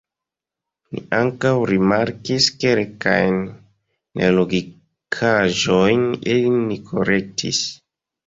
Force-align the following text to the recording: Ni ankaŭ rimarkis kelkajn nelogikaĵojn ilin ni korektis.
Ni 0.93 1.01
ankaŭ 1.17 1.49
rimarkis 1.71 2.47
kelkajn 2.63 3.37
nelogikaĵojn 4.21 6.09
ilin 6.37 6.59
ni 6.73 6.79
korektis. 6.89 7.61